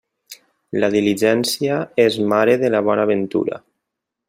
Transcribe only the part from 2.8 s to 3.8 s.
bona ventura.